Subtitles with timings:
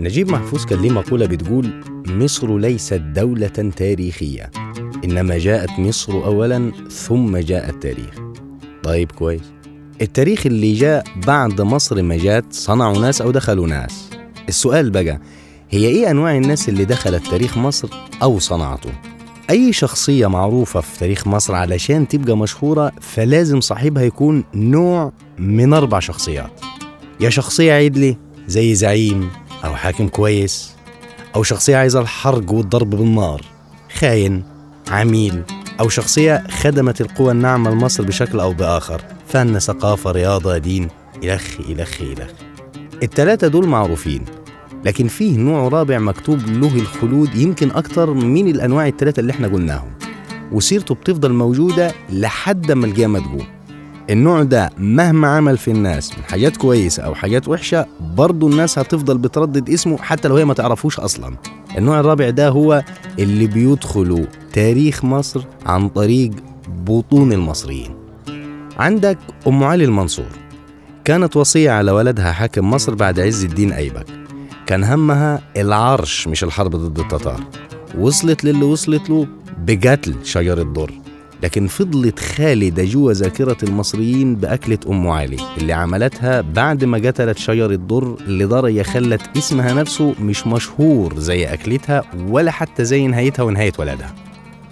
[0.00, 1.70] نجيب محفوظ كان ليه مقولة بتقول
[2.06, 4.50] مصر ليست دولة تاريخية
[5.04, 8.14] إنما جاءت مصر أولا ثم جاء التاريخ.
[8.82, 9.42] طيب كويس.
[10.02, 14.10] التاريخ اللي جاء بعد مصر ما جات صنعوا ناس أو دخلوا ناس.
[14.48, 15.20] السؤال بقى
[15.70, 17.88] هي إيه أنواع الناس اللي دخلت تاريخ مصر
[18.22, 18.90] أو صنعته؟
[19.50, 25.98] أي شخصية معروفة في تاريخ مصر علشان تبقى مشهورة فلازم صاحبها يكون نوع من أربع
[26.00, 26.60] شخصيات.
[27.20, 28.16] يا شخصية عدلة
[28.48, 29.30] زي زعيم
[29.80, 30.70] حاكم كويس
[31.36, 33.42] أو شخصية عايزة الحرق والضرب بالنار
[33.98, 34.42] خاين
[34.90, 35.42] عميل
[35.80, 40.88] أو شخصية خدمت القوى الناعمة لمصر بشكل أو بآخر فن ثقافة رياضة دين
[41.24, 42.30] إلخ إلخ إلخ.
[43.02, 44.24] التلاتة دول معروفين
[44.84, 49.90] لكن فيه نوع رابع مكتوب له الخلود يمكن أكتر من الأنواع التلاتة اللي إحنا قلناهم.
[50.52, 53.46] وسيرته بتفضل موجودة لحد ما القيامة تقوم.
[54.10, 59.18] النوع ده مهما عمل في الناس من حاجات كويسة أو حاجات وحشة برضه الناس هتفضل
[59.18, 61.36] بتردد اسمه حتى لو هي ما تعرفوش أصلا.
[61.78, 62.84] النوع الرابع ده هو
[63.18, 66.30] اللي بيدخلوا تاريخ مصر عن طريق
[66.84, 67.90] بطون المصريين.
[68.78, 70.28] عندك أم علي المنصور.
[71.04, 74.06] كانت وصية على ولدها حاكم مصر بعد عز الدين أيبك.
[74.66, 77.40] كان همها العرش مش الحرب ضد التتار.
[77.98, 79.26] وصلت للي وصلت له
[79.58, 80.92] بقتل شجر الضر
[81.42, 87.70] لكن فضلت خالدة جوا ذاكرة المصريين بأكلة أم علي اللي عملتها بعد ما قتلت شجر
[87.70, 94.14] الضر لدرجة خلت اسمها نفسه مش مشهور زي أكلتها ولا حتى زي نهايتها ونهاية ولدها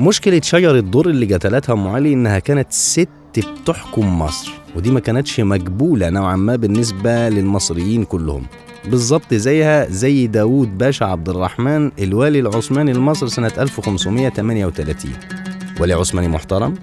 [0.00, 5.40] مشكلة شجر الضر اللي قتلتها أم علي إنها كانت ست بتحكم مصر ودي ما كانتش
[5.40, 8.46] مقبولة نوعا ما بالنسبة للمصريين كلهم.
[8.90, 15.12] بالظبط زيها زي داوود باشا عبد الرحمن الوالي العثماني لمصر سنة 1538
[15.80, 16.74] ولي عثماني محترم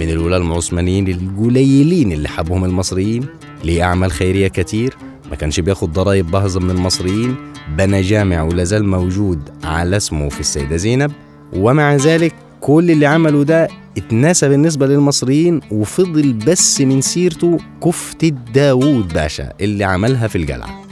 [0.00, 3.26] من الولاة العثمانيين القليلين اللي حبهم المصريين
[3.64, 4.96] ليه أعمال خيرية كتير
[5.30, 7.36] ما كانش بياخد ضرائب بهظة من المصريين.
[7.76, 11.12] بنى جامع ولا زال موجود على اسمه في السيدة زينب.
[11.52, 19.12] ومع ذلك كل اللي عمله ده اتنسى بالنسبة للمصريين وفضل بس من سيرته كفتة داوود
[19.12, 20.85] باشا اللي عملها في الجلعة.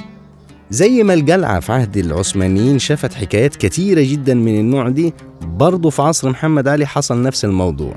[0.75, 6.03] زي ما الجلعة في عهد العثمانيين شافت حكايات كتيرة جدا من النوع دي برضه في
[6.03, 7.95] عصر محمد علي حصل نفس الموضوع.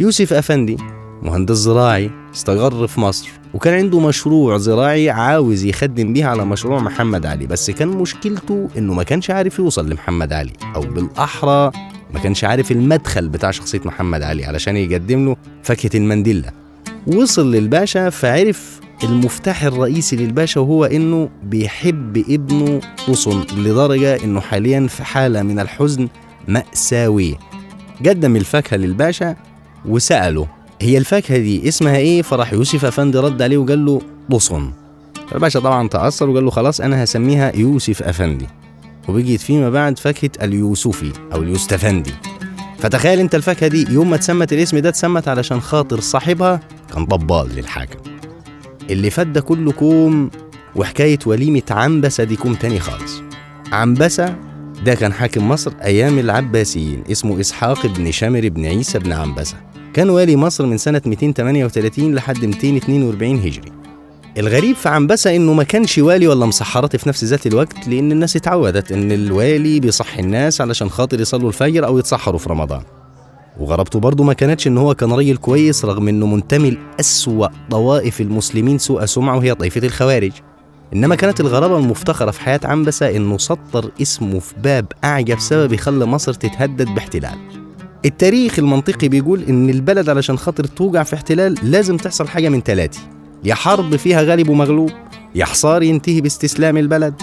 [0.00, 0.76] يوسف أفندي
[1.22, 7.26] مهندس زراعي استقر في مصر وكان عنده مشروع زراعي عاوز يخدم بيه على مشروع محمد
[7.26, 11.70] علي بس كان مشكلته إنه ما كانش عارف يوصل لمحمد علي أو بالأحرى
[12.14, 16.50] ما كانش عارف المدخل بتاع شخصية محمد علي علشان يقدم له فاكهة المندلة
[17.06, 25.04] وصل للباشا فعرف المفتاح الرئيسي للباشا وهو إنه بيحب ابنه طصن لدرجة إنه حاليا في
[25.04, 26.08] حالة من الحزن
[26.48, 27.34] مأساوية.
[28.06, 29.36] قدم الفاكهة للباشا
[29.84, 30.46] وسأله
[30.82, 34.00] هي الفاكهة دي اسمها إيه؟ فراح يوسف أفندي رد عليه وقال له
[34.30, 34.70] طصن
[35.30, 38.46] فالباشا طبعا تأثر وقال له خلاص أنا هسميها يوسف أفندي.
[39.08, 42.12] وبقيت فيما بعد فاكهة اليوسفي أو اليوستفندي.
[42.78, 46.60] فتخيل أنت الفاكهة دي يوم ما اتسمت الاسم ده اتسمت علشان خاطر صاحبها
[46.94, 48.13] كان ضبال للحاكم.
[48.90, 50.30] اللي فات ده كله كوم
[50.76, 53.22] وحكاية وليمة عنبسة دي كوم تاني خالص.
[53.72, 54.36] عنبسة
[54.84, 59.56] ده كان حاكم مصر أيام العباسيين اسمه إسحاق بن شامر بن عيسى بن عنبسة.
[59.94, 63.72] كان والي مصر من سنة 238 لحد 242 هجري.
[64.38, 68.36] الغريب في عنبسة إنه ما كانش والي ولا مسحراتي في نفس ذات الوقت لأن الناس
[68.36, 72.82] اتعودت إن الوالي بيصحي الناس علشان خاطر يصلوا الفجر أو يتسحروا في رمضان.
[73.60, 78.78] وغرابته برضه ما كانتش إن هو كان راجل كويس رغم إنه منتمي لأسوأ طوائف المسلمين
[78.78, 80.32] سوء سمعة وهي طائفة الخوارج.
[80.94, 86.04] إنما كانت الغرابة المفتخرة في حياة عنبسة إنه سطر اسمه في باب أعجب سبب يخلي
[86.04, 87.38] مصر تتهدد باحتلال.
[88.04, 93.00] التاريخ المنطقي بيقول إن البلد علشان خاطر توقع في احتلال لازم تحصل حاجة من ثلاثة
[93.44, 94.90] يا حرب فيها غالب ومغلوب
[95.34, 97.14] يا حصار ينتهي باستسلام البلد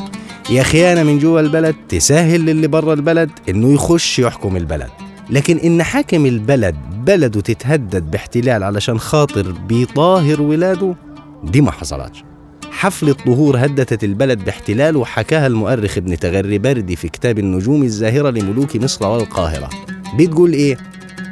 [0.50, 5.11] يا خيانة من جوه البلد تسهل للي بره البلد إنه يخش يحكم البلد.
[5.30, 10.96] لكن إن حاكم البلد بلده تتهدد باحتلال علشان خاطر بيطاهر ولاده
[11.44, 12.24] دي ما حصلتش.
[12.72, 18.76] حفلة ظهور هددت البلد باحتلال وحكاها المؤرخ ابن تغري بردي في كتاب النجوم الزاهرة لملوك
[18.76, 19.70] مصر والقاهرة.
[20.18, 20.78] بتقول إيه؟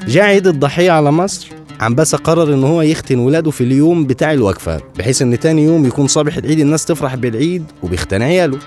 [0.07, 1.49] جاء عيد الضحية على مصر؟
[1.79, 6.07] عنبسة قرر إن هو يختن ولاده في اليوم بتاع الوقفة بحيث إن تاني يوم يكون
[6.07, 8.57] صباح العيد الناس تفرح بالعيد وبيختن عياله.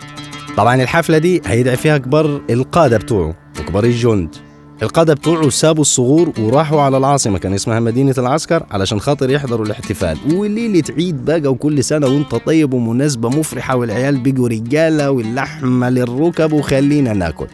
[0.57, 4.37] طبعا الحفلة دي هيدعي فيها كبار القادة بتوعه وكبار الجند.
[4.83, 10.19] القادة بتوعه سابوا الصغور وراحوا على العاصمة كان اسمها مدينة العسكر علشان خاطر يحضروا الاحتفال.
[10.35, 17.13] وليلة عيد بقى وكل سنة وانت طيب ومناسبة مفرحة والعيال بيجوا رجالة واللحمة للركب وخلينا
[17.13, 17.47] ناكل.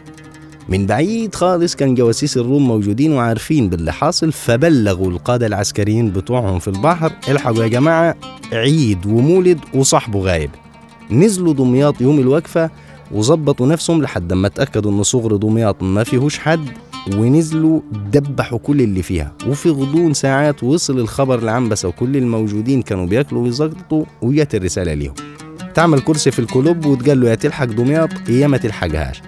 [0.69, 6.67] من بعيد خالص كان جواسيس الروم موجودين وعارفين باللي حاصل فبلغوا القادة العسكريين بتوعهم في
[6.67, 8.15] البحر الحقوا يا جماعة
[8.53, 10.49] عيد ومولد وصاحبه غايب.
[11.11, 12.69] نزلوا دمياط يوم الوقفة
[13.11, 16.69] وظبطوا نفسهم لحد ما اتأكدوا إن صغر دمياط ما فيهوش حد.
[17.17, 17.81] ونزلوا
[18.11, 19.31] دبحوا كل اللي فيها.
[19.47, 25.13] وفي غضون ساعات وصل الخبر لعنبسة وكل الموجودين كانوا بياكلوا ويزقطوا وجت الرسالة ليهم.
[25.73, 29.21] تعمل كرسي في الكلوب وتقال له يا تلحق دمياط يا ما تلحقهاش.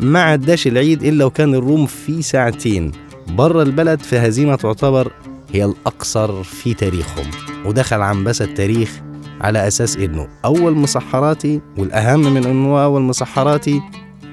[0.00, 2.92] ما عداش العيد إلا وكان الروم في ساعتين.
[3.28, 5.12] برا البلد في هزيمة تعتبر
[5.52, 7.26] هي الأقصر في تاريخهم.
[7.64, 9.00] ودخل عنبسة التاريخ
[9.40, 13.80] على أساس إنه أول مسحراتي والأهم من إنه أول مسحراتي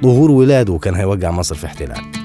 [0.04, 2.19] ظهور ولاده كان هيوقع مصر في احتلال.